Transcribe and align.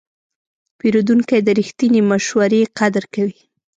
پیرودونکی 0.77 1.39
د 1.43 1.49
رښتینې 1.59 2.01
مشورې 2.11 2.61
قدر 2.77 3.03
کوي. 3.13 3.39